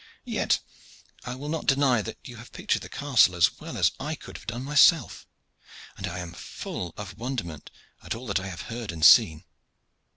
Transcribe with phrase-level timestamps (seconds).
[0.25, 0.61] Yet
[1.25, 4.35] I will not deny that you have pictured the castle as well as I could
[4.35, 5.27] have done myself,
[5.95, 7.69] and I am full of wonderment
[8.01, 9.43] at all that I have heard and seen."